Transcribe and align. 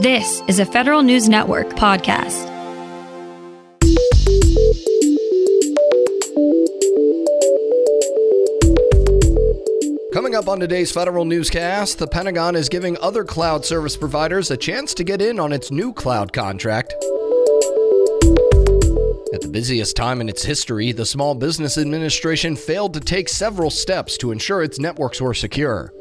This 0.00 0.42
is 0.48 0.58
a 0.60 0.64
Federal 0.64 1.02
News 1.02 1.28
Network 1.28 1.68
podcast. 1.74 2.48
Coming 10.14 10.34
up 10.34 10.48
on 10.48 10.58
today's 10.58 10.90
Federal 10.90 11.26
Newscast, 11.26 11.98
the 11.98 12.06
Pentagon 12.06 12.56
is 12.56 12.70
giving 12.70 12.96
other 13.02 13.24
cloud 13.24 13.66
service 13.66 13.94
providers 13.94 14.50
a 14.50 14.56
chance 14.56 14.94
to 14.94 15.04
get 15.04 15.20
in 15.20 15.38
on 15.38 15.52
its 15.52 15.70
new 15.70 15.92
cloud 15.92 16.32
contract. 16.32 16.94
At 19.34 19.42
the 19.42 19.50
busiest 19.52 19.96
time 19.96 20.22
in 20.22 20.30
its 20.30 20.42
history, 20.42 20.92
the 20.92 21.04
Small 21.04 21.34
Business 21.34 21.76
Administration 21.76 22.56
failed 22.56 22.94
to 22.94 23.00
take 23.00 23.28
several 23.28 23.68
steps 23.68 24.16
to 24.16 24.32
ensure 24.32 24.62
its 24.62 24.78
networks 24.78 25.20
were 25.20 25.34
secure. 25.34 25.92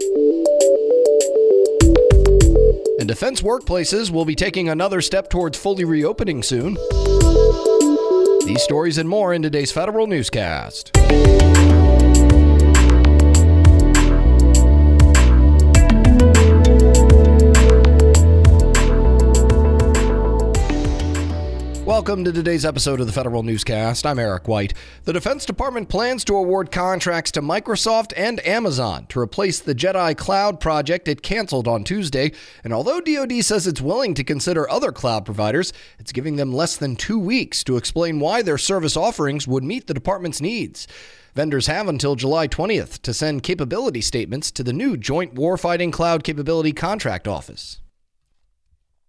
Defense 3.10 3.42
workplaces 3.42 4.12
will 4.12 4.24
be 4.24 4.36
taking 4.36 4.70
another 4.70 5.02
step 5.02 5.32
towards 5.32 5.58
fully 5.58 5.84
reopening 5.84 6.44
soon. 6.44 6.76
These 8.46 8.62
stories 8.62 9.00
and 9.00 9.10
more 9.10 9.34
in 9.34 9.42
today's 9.42 9.72
Federal 9.72 10.06
Newscast. 10.06 10.92
Welcome 21.90 22.24
to 22.26 22.32
today's 22.32 22.66
episode 22.66 23.00
of 23.00 23.08
the 23.08 23.12
Federal 23.12 23.42
Newscast. 23.42 24.06
I'm 24.06 24.20
Eric 24.20 24.48
White. 24.48 24.76
The 25.06 25.14
Defense 25.14 25.44
Department 25.44 25.90
plans 25.90 26.24
to 26.26 26.36
award 26.36 26.72
contracts 26.72 27.32
to 27.32 27.42
Microsoft 27.42 28.14
and 28.16 28.46
Amazon 28.46 29.08
to 29.08 29.20
replace 29.20 29.60
the 29.60 29.74
Jedi 29.74 30.16
Cloud 30.16 30.60
project 30.60 31.08
it 31.08 31.24
canceled 31.24 31.68
on 31.68 31.84
Tuesday. 31.84 32.32
And 32.64 32.74
although 32.74 33.02
DoD 33.02 33.44
says 33.44 33.66
it's 33.66 33.82
willing 33.82 34.14
to 34.14 34.24
consider 34.24 34.70
other 34.70 34.92
cloud 34.92 35.26
providers, 35.26 35.74
it's 35.98 36.12
giving 36.12 36.36
them 36.36 36.54
less 36.54 36.78
than 36.78 36.96
two 36.96 37.18
weeks 37.18 37.64
to 37.64 37.76
explain 37.76 38.20
why 38.20 38.44
their 38.44 38.60
service 38.60 38.96
offerings 38.96 39.48
would 39.48 39.64
meet 39.64 39.88
the 39.88 39.96
department's 39.96 40.40
needs. 40.40 40.88
Vendors 41.34 41.66
have 41.66 41.88
until 41.88 42.14
July 42.14 42.48
20th 42.48 43.02
to 43.02 43.16
send 43.16 43.42
capability 43.42 44.02
statements 44.02 44.52
to 44.52 44.64
the 44.64 44.74
new 44.74 44.96
Joint 44.96 45.34
Warfighting 45.34 45.92
Cloud 45.92 46.24
Capability 46.24 46.72
Contract 46.72 47.28
Office. 47.28 47.80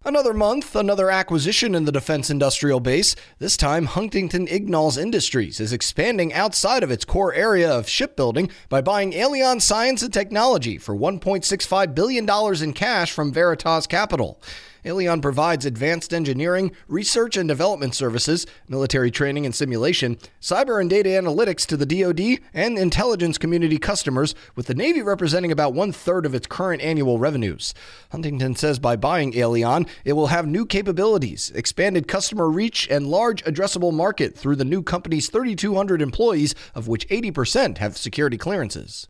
Another 0.03 0.33
month, 0.33 0.75
another 0.75 1.11
acquisition 1.11 1.75
in 1.75 1.85
the 1.85 1.91
defense 1.91 2.31
industrial 2.31 2.79
base. 2.79 3.15
This 3.37 3.55
time, 3.55 3.85
Huntington 3.85 4.47
Ingalls 4.47 4.97
Industries 4.97 5.59
is 5.59 5.71
expanding 5.71 6.33
outside 6.33 6.81
of 6.81 6.89
its 6.89 7.05
core 7.05 7.35
area 7.35 7.71
of 7.71 7.87
shipbuilding 7.87 8.49
by 8.67 8.81
buying 8.81 9.11
Alion 9.11 9.61
Science 9.61 10.01
and 10.01 10.11
Technology 10.11 10.79
for 10.79 10.95
$1.65 10.95 11.93
billion 11.93 12.27
in 12.63 12.73
cash 12.73 13.11
from 13.11 13.31
Veritas 13.31 13.85
Capital. 13.85 14.41
Alion 14.83 15.21
provides 15.21 15.65
advanced 15.65 16.13
engineering, 16.13 16.71
research 16.87 17.37
and 17.37 17.47
development 17.47 17.93
services, 17.93 18.47
military 18.67 19.11
training 19.11 19.45
and 19.45 19.53
simulation, 19.53 20.17
cyber 20.41 20.81
and 20.81 20.89
data 20.89 21.09
analytics 21.09 21.67
to 21.67 21.77
the 21.77 21.85
DoD 21.85 22.39
and 22.53 22.79
intelligence 22.79 23.37
community 23.37 23.77
customers, 23.77 24.33
with 24.55 24.65
the 24.65 24.73
Navy 24.73 25.01
representing 25.03 25.51
about 25.51 25.73
one 25.73 25.91
third 25.91 26.25
of 26.25 26.33
its 26.33 26.47
current 26.47 26.81
annual 26.81 27.19
revenues. 27.19 27.73
Huntington 28.11 28.55
says 28.55 28.79
by 28.79 28.95
buying 28.95 29.33
Alion, 29.33 29.87
it 30.03 30.13
will 30.13 30.27
have 30.27 30.47
new 30.47 30.65
capabilities, 30.65 31.51
expanded 31.53 32.07
customer 32.07 32.49
reach, 32.49 32.87
and 32.89 33.05
large 33.05 33.43
addressable 33.43 33.93
market 33.93 34.35
through 34.35 34.55
the 34.55 34.65
new 34.65 34.81
company's 34.81 35.29
3,200 35.29 36.01
employees, 36.01 36.55
of 36.73 36.87
which 36.87 37.07
80% 37.09 37.77
have 37.77 37.97
security 37.97 38.37
clearances. 38.37 39.07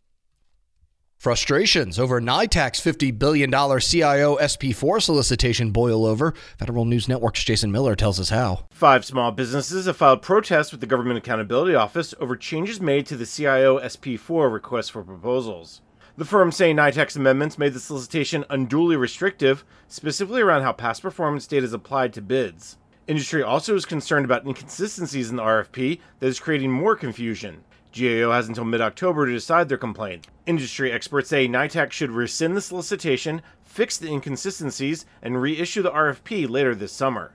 Frustrations 1.22 2.00
over 2.00 2.20
NITAAC's 2.20 2.80
$50 2.80 3.16
billion 3.16 3.48
CIO 3.48 4.36
SP4 4.38 5.00
solicitation 5.00 5.70
boil 5.70 6.04
over. 6.04 6.34
Federal 6.58 6.84
News 6.84 7.08
Network's 7.08 7.44
Jason 7.44 7.70
Miller 7.70 7.94
tells 7.94 8.18
us 8.18 8.30
how. 8.30 8.66
Five 8.72 9.04
small 9.04 9.30
businesses 9.30 9.86
have 9.86 9.96
filed 9.96 10.20
protests 10.20 10.72
with 10.72 10.80
the 10.80 10.86
Government 10.88 11.18
Accountability 11.18 11.76
Office 11.76 12.12
over 12.18 12.34
changes 12.34 12.80
made 12.80 13.06
to 13.06 13.16
the 13.16 13.24
CIO 13.24 13.78
SP4 13.78 14.52
request 14.52 14.90
for 14.90 15.04
proposals. 15.04 15.80
The 16.16 16.24
firms 16.24 16.56
say 16.56 16.74
NITAAC's 16.74 17.14
amendments 17.14 17.56
made 17.56 17.74
the 17.74 17.78
solicitation 17.78 18.44
unduly 18.50 18.96
restrictive, 18.96 19.64
specifically 19.86 20.42
around 20.42 20.62
how 20.62 20.72
past 20.72 21.02
performance 21.02 21.46
data 21.46 21.64
is 21.64 21.72
applied 21.72 22.12
to 22.14 22.20
bids. 22.20 22.78
Industry 23.06 23.44
also 23.44 23.76
is 23.76 23.84
concerned 23.84 24.24
about 24.24 24.44
inconsistencies 24.44 25.30
in 25.30 25.36
the 25.36 25.44
RFP 25.44 26.00
that 26.18 26.26
is 26.26 26.40
creating 26.40 26.72
more 26.72 26.96
confusion. 26.96 27.62
GAO 27.92 28.32
has 28.32 28.48
until 28.48 28.64
mid 28.64 28.80
October 28.80 29.26
to 29.26 29.32
decide 29.32 29.68
their 29.68 29.78
complaint. 29.78 30.26
Industry 30.46 30.90
experts 30.90 31.28
say 31.28 31.46
NITAAC 31.46 31.92
should 31.92 32.10
rescind 32.10 32.56
the 32.56 32.60
solicitation, 32.60 33.42
fix 33.62 33.98
the 33.98 34.08
inconsistencies, 34.08 35.04
and 35.20 35.40
reissue 35.40 35.82
the 35.82 35.90
RFP 35.90 36.48
later 36.48 36.74
this 36.74 36.92
summer. 36.92 37.32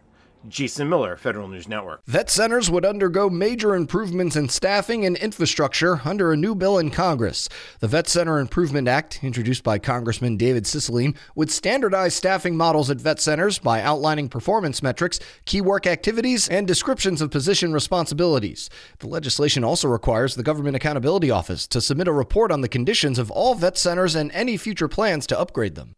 Jason 0.47 0.89
Miller, 0.89 1.17
Federal 1.17 1.47
News 1.47 1.67
Network. 1.67 2.01
Vet 2.05 2.29
centers 2.29 2.69
would 2.69 2.85
undergo 2.85 3.29
major 3.29 3.75
improvements 3.75 4.35
in 4.35 4.49
staffing 4.49 5.05
and 5.05 5.17
infrastructure 5.17 6.01
under 6.05 6.31
a 6.31 6.37
new 6.37 6.55
bill 6.55 6.77
in 6.77 6.89
Congress. 6.89 7.49
The 7.79 7.87
Vet 7.87 8.07
Center 8.07 8.39
Improvement 8.39 8.87
Act, 8.87 9.23
introduced 9.23 9.63
by 9.63 9.79
Congressman 9.79 10.37
David 10.37 10.63
Cicilline, 10.63 11.15
would 11.35 11.51
standardize 11.51 12.13
staffing 12.13 12.55
models 12.55 12.89
at 12.89 13.01
vet 13.01 13.19
centers 13.19 13.59
by 13.59 13.81
outlining 13.81 14.29
performance 14.29 14.81
metrics, 14.81 15.19
key 15.45 15.61
work 15.61 15.85
activities, 15.87 16.47
and 16.47 16.67
descriptions 16.67 17.21
of 17.21 17.31
position 17.31 17.73
responsibilities. 17.73 18.69
The 18.99 19.07
legislation 19.07 19.63
also 19.63 19.87
requires 19.87 20.35
the 20.35 20.43
Government 20.43 20.75
Accountability 20.75 21.31
Office 21.31 21.67
to 21.67 21.81
submit 21.81 22.07
a 22.07 22.13
report 22.13 22.51
on 22.51 22.61
the 22.61 22.69
conditions 22.69 23.19
of 23.19 23.31
all 23.31 23.55
vet 23.55 23.77
centers 23.77 24.15
and 24.15 24.31
any 24.31 24.57
future 24.57 24.87
plans 24.87 25.27
to 25.27 25.39
upgrade 25.39 25.75
them. 25.75 25.95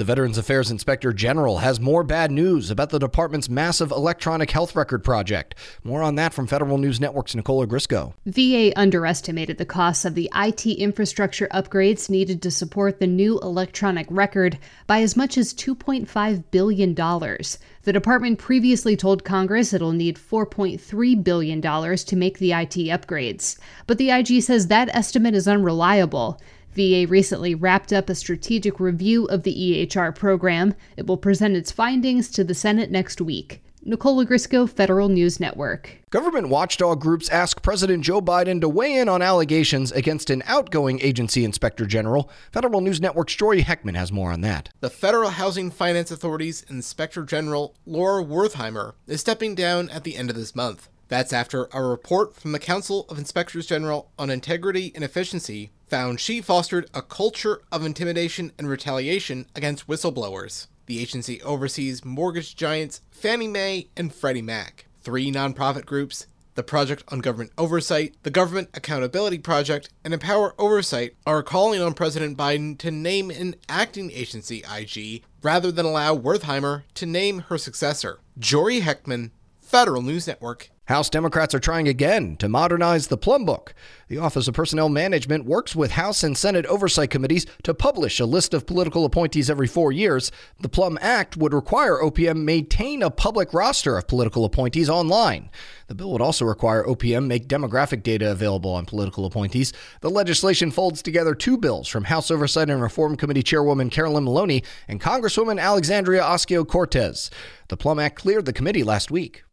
The 0.00 0.04
Veterans 0.04 0.38
Affairs 0.38 0.70
Inspector 0.70 1.12
General 1.12 1.58
has 1.58 1.78
more 1.78 2.02
bad 2.02 2.30
news 2.30 2.70
about 2.70 2.88
the 2.88 2.98
department's 2.98 3.50
massive 3.50 3.90
electronic 3.90 4.50
health 4.50 4.74
record 4.74 5.04
project. 5.04 5.54
More 5.84 6.02
on 6.02 6.14
that 6.14 6.32
from 6.32 6.46
Federal 6.46 6.78
News 6.78 6.98
Network's 6.98 7.34
Nicole 7.34 7.66
Ogrysko. 7.66 8.14
VA 8.24 8.72
underestimated 8.80 9.58
the 9.58 9.66
costs 9.66 10.06
of 10.06 10.14
the 10.14 10.30
IT 10.34 10.64
infrastructure 10.64 11.48
upgrades 11.48 12.08
needed 12.08 12.40
to 12.40 12.50
support 12.50 12.98
the 12.98 13.06
new 13.06 13.38
electronic 13.40 14.06
record 14.08 14.58
by 14.86 15.02
as 15.02 15.18
much 15.18 15.36
as 15.36 15.52
$2.5 15.52 16.44
billion. 16.50 16.94
The 16.94 17.92
department 17.92 18.38
previously 18.38 18.96
told 18.96 19.24
Congress 19.24 19.74
it'll 19.74 19.92
need 19.92 20.16
$4.3 20.16 21.22
billion 21.22 21.60
to 21.60 22.16
make 22.16 22.38
the 22.38 22.52
IT 22.52 22.74
upgrades. 22.88 23.58
But 23.86 23.98
the 23.98 24.12
IG 24.12 24.42
says 24.42 24.68
that 24.68 24.88
estimate 24.94 25.34
is 25.34 25.46
unreliable. 25.46 26.40
VA 26.80 27.06
recently 27.06 27.54
wrapped 27.54 27.92
up 27.92 28.08
a 28.08 28.14
strategic 28.14 28.80
review 28.80 29.26
of 29.26 29.42
the 29.42 29.54
EHR 29.54 30.14
program. 30.14 30.74
It 30.96 31.06
will 31.06 31.18
present 31.18 31.54
its 31.54 31.70
findings 31.70 32.30
to 32.30 32.42
the 32.42 32.54
Senate 32.54 32.90
next 32.90 33.20
week. 33.20 33.62
Nicole 33.82 34.24
Ogrysko, 34.24 34.68
Federal 34.68 35.10
News 35.10 35.40
Network. 35.40 35.98
Government 36.08 36.48
watchdog 36.48 37.00
groups 37.00 37.28
ask 37.28 37.62
President 37.62 38.02
Joe 38.02 38.22
Biden 38.22 38.62
to 38.62 38.68
weigh 38.68 38.96
in 38.96 39.10
on 39.10 39.20
allegations 39.20 39.92
against 39.92 40.30
an 40.30 40.42
outgoing 40.46 41.00
agency 41.02 41.44
inspector 41.44 41.84
general. 41.84 42.30
Federal 42.50 42.80
News 42.80 43.00
Network's 43.00 43.34
Jory 43.34 43.62
Heckman 43.62 43.96
has 43.96 44.10
more 44.10 44.32
on 44.32 44.40
that. 44.40 44.70
The 44.80 44.90
Federal 44.90 45.30
Housing 45.30 45.70
Finance 45.70 46.10
Authority's 46.10 46.62
Inspector 46.64 47.22
General 47.24 47.74
Laura 47.84 48.24
Wertheimer 48.24 48.94
is 49.06 49.20
stepping 49.20 49.54
down 49.54 49.90
at 49.90 50.04
the 50.04 50.16
end 50.16 50.30
of 50.30 50.36
this 50.36 50.56
month. 50.56 50.88
That's 51.10 51.32
after 51.32 51.68
a 51.72 51.82
report 51.82 52.36
from 52.36 52.52
the 52.52 52.60
Council 52.60 53.04
of 53.08 53.18
Inspectors 53.18 53.66
General 53.66 54.12
on 54.16 54.30
Integrity 54.30 54.92
and 54.94 55.02
Efficiency 55.02 55.72
found 55.88 56.20
she 56.20 56.40
fostered 56.40 56.88
a 56.94 57.02
culture 57.02 57.62
of 57.72 57.84
intimidation 57.84 58.52
and 58.56 58.68
retaliation 58.68 59.46
against 59.56 59.88
whistleblowers. 59.88 60.68
The 60.86 61.00
agency 61.00 61.42
oversees 61.42 62.04
mortgage 62.04 62.54
giants 62.54 63.00
Fannie 63.10 63.48
Mae 63.48 63.88
and 63.96 64.14
Freddie 64.14 64.40
Mac, 64.40 64.86
three 65.02 65.32
nonprofit 65.32 65.84
groups, 65.84 66.28
the 66.54 66.62
Project 66.62 67.02
on 67.08 67.18
Government 67.18 67.50
Oversight, 67.58 68.14
the 68.22 68.30
Government 68.30 68.68
Accountability 68.74 69.38
Project, 69.38 69.88
and 70.04 70.14
Empower 70.14 70.54
Oversight 70.60 71.16
are 71.26 71.42
calling 71.42 71.82
on 71.82 71.92
President 71.92 72.38
Biden 72.38 72.78
to 72.78 72.92
name 72.92 73.32
an 73.32 73.56
acting 73.68 74.12
agency 74.12 74.62
IG 74.72 75.24
rather 75.42 75.72
than 75.72 75.86
allow 75.86 76.16
Wertheimer 76.16 76.84
to 76.94 77.04
name 77.04 77.40
her 77.48 77.58
successor. 77.58 78.20
Jory 78.38 78.82
Heckman, 78.82 79.32
Federal 79.60 80.02
News 80.02 80.28
Network. 80.28 80.70
House 80.90 81.08
Democrats 81.08 81.54
are 81.54 81.60
trying 81.60 81.86
again 81.86 82.34
to 82.38 82.48
modernize 82.48 83.06
the 83.06 83.16
Plum 83.16 83.44
Book. 83.44 83.74
The 84.08 84.18
Office 84.18 84.48
of 84.48 84.54
Personnel 84.54 84.88
Management 84.88 85.44
works 85.44 85.76
with 85.76 85.92
House 85.92 86.24
and 86.24 86.36
Senate 86.36 86.66
oversight 86.66 87.10
committees 87.10 87.46
to 87.62 87.72
publish 87.74 88.18
a 88.18 88.26
list 88.26 88.52
of 88.52 88.66
political 88.66 89.04
appointees 89.04 89.48
every 89.48 89.68
four 89.68 89.92
years. 89.92 90.32
The 90.58 90.68
Plum 90.68 90.98
Act 91.00 91.36
would 91.36 91.54
require 91.54 92.02
OPM 92.02 92.42
maintain 92.42 93.04
a 93.04 93.10
public 93.10 93.54
roster 93.54 93.96
of 93.96 94.08
political 94.08 94.44
appointees 94.44 94.90
online. 94.90 95.48
The 95.86 95.94
bill 95.94 96.10
would 96.10 96.20
also 96.20 96.44
require 96.44 96.82
OPM 96.82 97.28
make 97.28 97.46
demographic 97.46 98.02
data 98.02 98.28
available 98.32 98.72
on 98.72 98.84
political 98.84 99.26
appointees. 99.26 99.72
The 100.00 100.10
legislation 100.10 100.72
folds 100.72 101.02
together 101.02 101.36
two 101.36 101.56
bills 101.56 101.86
from 101.86 102.02
House 102.02 102.32
Oversight 102.32 102.68
and 102.68 102.82
Reform 102.82 103.16
Committee 103.16 103.44
Chairwoman 103.44 103.90
Carolyn 103.90 104.24
Maloney 104.24 104.64
and 104.88 105.00
Congresswoman 105.00 105.62
Alexandria 105.62 106.22
Ocasio 106.22 106.66
Cortez. 106.66 107.30
The 107.68 107.76
Plum 107.76 108.00
Act 108.00 108.16
cleared 108.16 108.44
the 108.44 108.52
committee 108.52 108.82
last 108.82 109.12
week. 109.12 109.44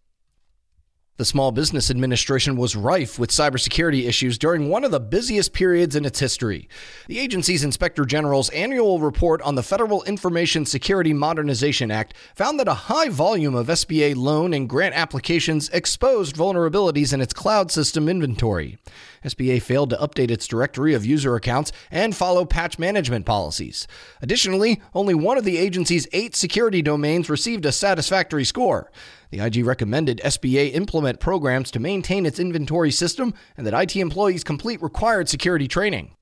The 1.17 1.25
Small 1.25 1.51
Business 1.51 1.89
Administration 1.89 2.57
was 2.57 2.75
rife 2.75 3.17
with 3.17 3.31
cybersecurity 3.31 4.07
issues 4.07 4.37
during 4.37 4.69
one 4.69 4.83
of 4.83 4.91
the 4.91 4.99
busiest 4.99 5.51
periods 5.51 5.95
in 5.95 6.05
its 6.05 6.19
history. 6.19 6.69
The 7.07 7.17
agency's 7.17 7.63
Inspector 7.63 8.05
General's 8.05 8.49
annual 8.51 8.99
report 8.99 9.41
on 9.41 9.55
the 9.55 9.63
Federal 9.63 10.03
Information 10.03 10.63
Security 10.63 11.13
Modernization 11.13 11.89
Act 11.89 12.13
found 12.35 12.59
that 12.59 12.67
a 12.67 12.75
high 12.75 13.09
volume 13.09 13.55
of 13.55 13.65
SBA 13.65 14.15
loan 14.15 14.53
and 14.53 14.69
grant 14.69 14.93
applications 14.93 15.69
exposed 15.69 16.35
vulnerabilities 16.35 17.11
in 17.11 17.19
its 17.19 17.33
cloud 17.33 17.71
system 17.71 18.07
inventory. 18.07 18.77
SBA 19.25 19.63
failed 19.63 19.89
to 19.89 19.97
update 19.97 20.29
its 20.29 20.45
directory 20.45 20.93
of 20.93 21.03
user 21.03 21.35
accounts 21.35 21.71
and 21.89 22.15
follow 22.15 22.45
patch 22.45 22.77
management 22.77 23.25
policies. 23.25 23.87
Additionally, 24.21 24.83
only 24.93 25.15
one 25.15 25.39
of 25.39 25.45
the 25.45 25.57
agency's 25.57 26.07
eight 26.13 26.35
security 26.35 26.83
domains 26.83 27.27
received 27.27 27.65
a 27.65 27.71
satisfactory 27.71 28.45
score. 28.45 28.91
The 29.29 29.39
IG 29.39 29.65
recommended 29.65 30.21
SBA 30.23 30.73
implement 30.73 31.06
programs 31.13 31.71
to 31.71 31.79
maintain 31.79 32.25
its 32.25 32.39
inventory 32.39 32.91
system 32.91 33.33
and 33.55 33.65
that 33.65 33.73
IT 33.73 33.95
employees 33.95 34.43
complete 34.43 34.81
required 34.81 35.29
security 35.29 35.67
training. 35.67 36.15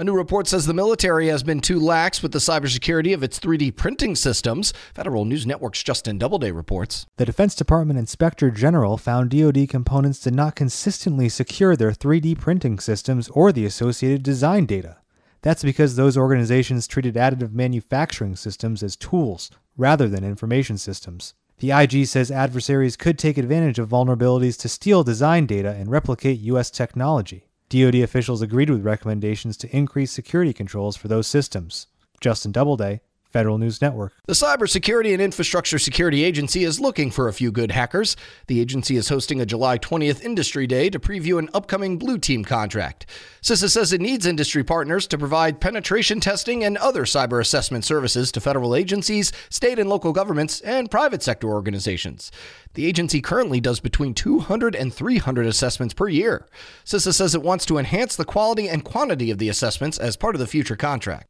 A 0.00 0.04
new 0.04 0.14
report 0.14 0.46
says 0.46 0.64
the 0.64 0.72
military 0.72 1.26
has 1.26 1.42
been 1.42 1.60
too 1.60 1.80
lax 1.80 2.22
with 2.22 2.30
the 2.30 2.38
cybersecurity 2.38 3.12
of 3.12 3.24
its 3.24 3.40
3D 3.40 3.74
printing 3.74 4.14
systems. 4.14 4.72
Federal 4.94 5.24
News 5.24 5.44
Network's 5.44 5.82
Justin 5.82 6.18
Doubleday 6.18 6.52
reports. 6.52 7.04
The 7.16 7.26
Defense 7.26 7.56
Department 7.56 7.98
Inspector 7.98 8.48
General 8.52 8.96
found 8.96 9.30
DoD 9.30 9.68
components 9.68 10.20
did 10.20 10.36
not 10.36 10.54
consistently 10.54 11.28
secure 11.28 11.74
their 11.74 11.90
3D 11.90 12.38
printing 12.38 12.78
systems 12.78 13.28
or 13.30 13.50
the 13.50 13.66
associated 13.66 14.22
design 14.22 14.66
data. 14.66 14.98
That's 15.42 15.64
because 15.64 15.96
those 15.96 16.16
organizations 16.16 16.86
treated 16.86 17.16
additive 17.16 17.52
manufacturing 17.52 18.36
systems 18.36 18.84
as 18.84 18.94
tools 18.94 19.50
rather 19.76 20.08
than 20.08 20.22
information 20.22 20.78
systems. 20.78 21.34
The 21.60 21.72
IG 21.72 22.06
says 22.06 22.30
adversaries 22.30 22.96
could 22.96 23.18
take 23.18 23.36
advantage 23.36 23.80
of 23.80 23.88
vulnerabilities 23.88 24.56
to 24.60 24.68
steal 24.68 25.02
design 25.02 25.46
data 25.46 25.70
and 25.70 25.90
replicate 25.90 26.38
U.S. 26.40 26.70
technology. 26.70 27.48
DoD 27.68 27.96
officials 27.96 28.42
agreed 28.42 28.70
with 28.70 28.84
recommendations 28.84 29.56
to 29.58 29.76
increase 29.76 30.12
security 30.12 30.52
controls 30.52 30.96
for 30.96 31.08
those 31.08 31.26
systems. 31.26 31.88
Justin 32.20 32.52
Doubleday, 32.52 33.00
Federal 33.30 33.58
News 33.58 33.82
Network. 33.82 34.14
The 34.26 34.32
Cybersecurity 34.32 35.12
and 35.12 35.20
Infrastructure 35.20 35.78
Security 35.78 36.24
Agency 36.24 36.64
is 36.64 36.80
looking 36.80 37.10
for 37.10 37.28
a 37.28 37.32
few 37.32 37.52
good 37.52 37.70
hackers. 37.70 38.16
The 38.46 38.58
agency 38.58 38.96
is 38.96 39.10
hosting 39.10 39.40
a 39.40 39.46
July 39.46 39.78
20th 39.78 40.22
Industry 40.22 40.66
Day 40.66 40.88
to 40.88 40.98
preview 40.98 41.38
an 41.38 41.50
upcoming 41.52 41.98
Blue 41.98 42.18
Team 42.18 42.42
contract. 42.44 43.04
CISA 43.42 43.70
says 43.70 43.92
it 43.92 44.00
needs 44.00 44.24
industry 44.24 44.64
partners 44.64 45.06
to 45.08 45.18
provide 45.18 45.60
penetration 45.60 46.20
testing 46.20 46.64
and 46.64 46.78
other 46.78 47.04
cyber 47.04 47.40
assessment 47.40 47.84
services 47.84 48.32
to 48.32 48.40
federal 48.40 48.74
agencies, 48.74 49.30
state 49.50 49.78
and 49.78 49.90
local 49.90 50.12
governments, 50.12 50.60
and 50.62 50.90
private 50.90 51.22
sector 51.22 51.48
organizations. 51.48 52.32
The 52.74 52.86
agency 52.86 53.20
currently 53.20 53.60
does 53.60 53.80
between 53.80 54.14
200 54.14 54.74
and 54.74 54.92
300 54.92 55.46
assessments 55.46 55.94
per 55.94 56.08
year. 56.08 56.46
CISA 56.84 57.12
says 57.12 57.34
it 57.34 57.42
wants 57.42 57.66
to 57.66 57.78
enhance 57.78 58.16
the 58.16 58.24
quality 58.24 58.68
and 58.68 58.84
quantity 58.84 59.30
of 59.30 59.38
the 59.38 59.48
assessments 59.48 59.98
as 59.98 60.16
part 60.16 60.34
of 60.34 60.38
the 60.38 60.46
future 60.46 60.76
contract. 60.76 61.28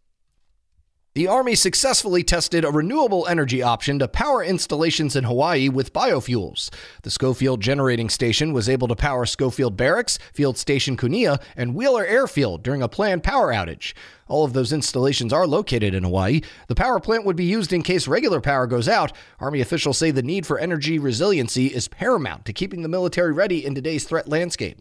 The 1.19 1.27
Army 1.27 1.57
successfully 1.57 2.23
tested 2.23 2.65
a 2.65 2.71
renewable 2.71 3.27
energy 3.27 3.61
option 3.61 3.99
to 3.99 4.07
power 4.07 4.45
installations 4.45 5.17
in 5.17 5.25
Hawaii 5.25 5.69
with 5.69 5.93
biofuels. 5.93 6.71
The 7.03 7.11
Schofield 7.11 7.61
Generating 7.61 8.09
Station 8.09 8.53
was 8.53 8.69
able 8.69 8.87
to 8.87 8.95
power 8.95 9.27
Schofield 9.27 9.77
Barracks, 9.77 10.21
Field 10.33 10.57
Station 10.57 10.97
Kunia, 10.97 11.43
and 11.57 11.75
Wheeler 11.75 12.07
Airfield 12.07 12.63
during 12.63 12.83
a 12.83 12.89
planned 12.89 13.25
power 13.25 13.53
outage. 13.53 13.95
All 14.29 14.45
of 14.45 14.53
those 14.53 14.73
installations 14.73 15.33
are 15.33 15.49
located 15.49 15.93
in 15.93 16.05
Hawaii. 16.05 16.41
The 16.69 16.77
power 16.77 17.01
plant 17.01 17.25
would 17.25 17.35
be 17.35 17.45
used 17.45 17.73
in 17.73 17.83
case 17.83 18.07
regular 18.07 18.41
power 18.41 18.69
goes 18.69 18.89
out. 18.89 19.11
Army 19.41 19.61
officials 19.61 19.99
say 19.99 20.13
the 20.13 20.23
need 20.23 20.47
for 20.47 20.61
energy 20.61 21.01
resiliency 21.01 21.67
is 21.67 21.89
paramount 21.89 22.45
to 22.45 22.53
keeping 22.53 22.83
the 22.83 22.89
military 22.89 23.33
ready 23.33 23.67
in 23.67 23.75
today's 23.75 24.05
threat 24.05 24.29
landscape. 24.29 24.81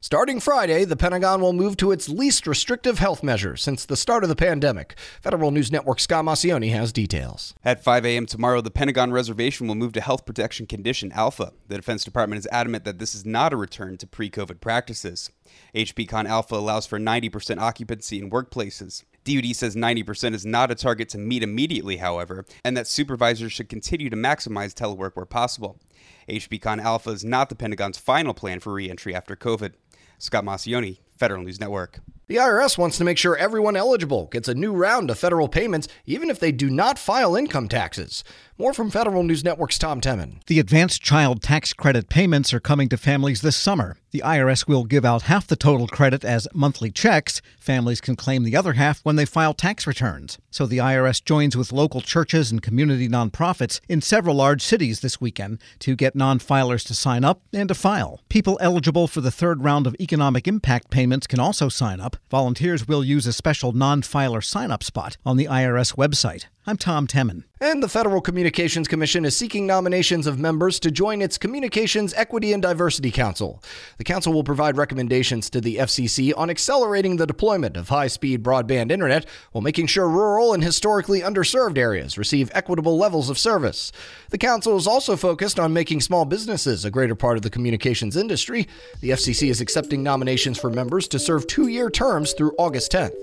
Starting 0.00 0.38
Friday, 0.38 0.84
the 0.84 0.94
Pentagon 0.94 1.40
will 1.40 1.52
move 1.52 1.76
to 1.76 1.90
its 1.90 2.08
least 2.08 2.46
restrictive 2.46 3.00
health 3.00 3.20
measures 3.20 3.60
since 3.60 3.84
the 3.84 3.96
start 3.96 4.22
of 4.22 4.28
the 4.28 4.36
pandemic. 4.36 4.96
Federal 5.20 5.50
News 5.50 5.72
Network 5.72 5.98
Scott 5.98 6.24
Maucione 6.24 6.70
has 6.70 6.92
details. 6.92 7.52
At 7.64 7.82
5 7.82 8.06
a.m. 8.06 8.24
tomorrow, 8.24 8.60
the 8.60 8.70
Pentagon 8.70 9.10
reservation 9.10 9.66
will 9.66 9.74
move 9.74 9.92
to 9.94 10.00
Health 10.00 10.24
Protection 10.24 10.66
Condition 10.66 11.10
Alpha. 11.10 11.52
The 11.66 11.74
Defense 11.74 12.04
Department 12.04 12.38
is 12.38 12.46
adamant 12.52 12.84
that 12.84 13.00
this 13.00 13.12
is 13.12 13.26
not 13.26 13.52
a 13.52 13.56
return 13.56 13.96
to 13.98 14.06
pre 14.06 14.30
COVID 14.30 14.60
practices. 14.60 15.32
HPCON 15.74 16.26
Alpha 16.26 16.54
allows 16.54 16.86
for 16.86 17.00
90% 17.00 17.58
occupancy 17.58 18.20
in 18.20 18.30
workplaces. 18.30 19.02
DoD 19.24 19.56
says 19.56 19.74
90% 19.74 20.32
is 20.32 20.46
not 20.46 20.70
a 20.70 20.76
target 20.76 21.08
to 21.10 21.18
meet 21.18 21.42
immediately, 21.42 21.96
however, 21.96 22.46
and 22.64 22.76
that 22.76 22.86
supervisors 22.86 23.52
should 23.52 23.68
continue 23.68 24.08
to 24.08 24.16
maximize 24.16 24.72
telework 24.72 25.16
where 25.16 25.26
possible. 25.26 25.80
HPCON 26.28 26.80
Alpha 26.80 27.10
is 27.10 27.24
not 27.24 27.48
the 27.48 27.54
Pentagon's 27.54 27.98
final 27.98 28.32
plan 28.32 28.60
for 28.60 28.72
reentry 28.72 29.14
after 29.14 29.34
COVID. 29.34 29.72
Scott 30.18 30.44
Maucione, 30.44 30.98
Federal 31.16 31.42
News 31.42 31.60
Network. 31.60 32.00
The 32.28 32.36
IRS 32.36 32.76
wants 32.76 32.98
to 32.98 33.04
make 33.04 33.16
sure 33.16 33.38
everyone 33.38 33.74
eligible 33.74 34.26
gets 34.26 34.48
a 34.48 34.54
new 34.54 34.74
round 34.74 35.10
of 35.10 35.18
federal 35.18 35.48
payments, 35.48 35.88
even 36.04 36.28
if 36.28 36.38
they 36.38 36.52
do 36.52 36.68
not 36.68 36.98
file 36.98 37.34
income 37.34 37.70
taxes. 37.70 38.22
More 38.58 38.74
from 38.74 38.90
Federal 38.90 39.22
News 39.22 39.44
Network's 39.44 39.78
Tom 39.78 40.02
Temin. 40.02 40.44
The 40.46 40.58
advanced 40.58 41.00
child 41.00 41.42
tax 41.42 41.72
credit 41.72 42.10
payments 42.10 42.52
are 42.52 42.60
coming 42.60 42.90
to 42.90 42.98
families 42.98 43.40
this 43.40 43.56
summer. 43.56 43.96
The 44.10 44.22
IRS 44.24 44.66
will 44.66 44.84
give 44.84 45.06
out 45.06 45.22
half 45.22 45.46
the 45.46 45.56
total 45.56 45.86
credit 45.86 46.22
as 46.22 46.48
monthly 46.52 46.90
checks. 46.90 47.40
Families 47.58 48.00
can 48.00 48.16
claim 48.16 48.42
the 48.42 48.56
other 48.56 48.74
half 48.74 49.00
when 49.04 49.16
they 49.16 49.24
file 49.24 49.54
tax 49.54 49.86
returns. 49.86 50.38
So 50.50 50.66
the 50.66 50.78
IRS 50.78 51.24
joins 51.24 51.56
with 51.56 51.72
local 51.72 52.00
churches 52.00 52.50
and 52.50 52.60
community 52.60 53.08
nonprofits 53.08 53.80
in 53.88 54.02
several 54.02 54.34
large 54.34 54.62
cities 54.62 55.00
this 55.00 55.20
weekend 55.20 55.60
to 55.78 55.96
get 55.96 56.14
non 56.14 56.38
filers 56.40 56.86
to 56.88 56.94
sign 56.94 57.24
up 57.24 57.42
and 57.54 57.68
to 57.68 57.74
file. 57.74 58.20
People 58.28 58.58
eligible 58.60 59.06
for 59.06 59.22
the 59.22 59.30
third 59.30 59.62
round 59.62 59.86
of 59.86 59.96
economic 59.98 60.46
impact 60.46 60.90
payments 60.90 61.26
can 61.26 61.40
also 61.40 61.68
sign 61.68 62.00
up. 62.00 62.17
Volunteers 62.30 62.86
will 62.86 63.04
use 63.04 63.26
a 63.26 63.32
special 63.32 63.72
non 63.72 64.02
filer 64.02 64.40
sign 64.40 64.70
up 64.70 64.82
spot 64.82 65.16
on 65.24 65.36
the 65.36 65.46
IRS 65.46 65.96
website. 65.96 66.46
I'm 66.68 66.76
Tom 66.76 67.06
Temin. 67.06 67.44
And 67.62 67.82
the 67.82 67.88
Federal 67.88 68.20
Communications 68.20 68.88
Commission 68.88 69.24
is 69.24 69.34
seeking 69.34 69.66
nominations 69.66 70.26
of 70.26 70.38
members 70.38 70.78
to 70.80 70.90
join 70.90 71.22
its 71.22 71.38
Communications 71.38 72.12
Equity 72.12 72.52
and 72.52 72.60
Diversity 72.60 73.10
Council. 73.10 73.62
The 73.96 74.04
council 74.04 74.34
will 74.34 74.44
provide 74.44 74.76
recommendations 74.76 75.48
to 75.48 75.62
the 75.62 75.76
FCC 75.76 76.34
on 76.36 76.50
accelerating 76.50 77.16
the 77.16 77.26
deployment 77.26 77.78
of 77.78 77.88
high 77.88 78.08
speed 78.08 78.42
broadband 78.42 78.90
internet 78.90 79.26
while 79.52 79.62
making 79.62 79.86
sure 79.86 80.10
rural 80.10 80.52
and 80.52 80.62
historically 80.62 81.22
underserved 81.22 81.78
areas 81.78 82.18
receive 82.18 82.50
equitable 82.52 82.98
levels 82.98 83.30
of 83.30 83.38
service. 83.38 83.90
The 84.28 84.36
council 84.36 84.76
is 84.76 84.86
also 84.86 85.16
focused 85.16 85.58
on 85.58 85.72
making 85.72 86.02
small 86.02 86.26
businesses 86.26 86.84
a 86.84 86.90
greater 86.90 87.14
part 87.14 87.38
of 87.38 87.42
the 87.42 87.50
communications 87.50 88.14
industry. 88.14 88.68
The 89.00 89.10
FCC 89.12 89.48
is 89.48 89.62
accepting 89.62 90.02
nominations 90.02 90.58
for 90.58 90.68
members 90.68 91.08
to 91.08 91.18
serve 91.18 91.46
two 91.46 91.68
year 91.68 91.88
terms 91.88 92.34
through 92.34 92.54
August 92.58 92.92
10th. 92.92 93.14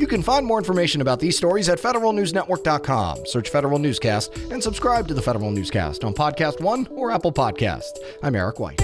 You 0.00 0.06
can 0.06 0.22
find 0.22 0.46
more 0.46 0.56
information 0.56 1.02
about 1.02 1.20
these 1.20 1.36
stories 1.36 1.68
at 1.68 1.78
federalnewsnetwork.com. 1.78 3.26
Search 3.26 3.50
Federal 3.50 3.78
Newscast 3.78 4.34
and 4.50 4.62
subscribe 4.62 5.06
to 5.08 5.12
the 5.12 5.20
Federal 5.20 5.50
Newscast 5.50 6.04
on 6.04 6.14
Podcast 6.14 6.58
One 6.58 6.86
or 6.92 7.10
Apple 7.10 7.32
Podcasts. 7.32 7.98
I'm 8.22 8.34
Eric 8.34 8.58
White. 8.58 8.80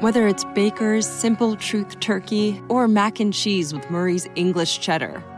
Whether 0.00 0.26
it's 0.26 0.44
Baker's 0.54 1.06
Simple 1.06 1.56
Truth 1.56 2.00
Turkey 2.00 2.62
or 2.70 2.88
mac 2.88 3.20
and 3.20 3.34
cheese 3.34 3.74
with 3.74 3.90
Murray's 3.90 4.26
English 4.36 4.80
Cheddar 4.80 5.22